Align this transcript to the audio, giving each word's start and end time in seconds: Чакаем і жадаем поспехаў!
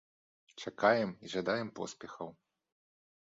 Чакаем 0.63 1.11
і 1.27 1.31
жадаем 1.33 1.69
поспехаў! 1.81 2.33